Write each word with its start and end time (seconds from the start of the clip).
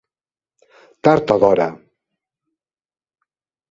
Tard 1.09 1.35
o 1.37 1.39
d'hora. 1.45 1.69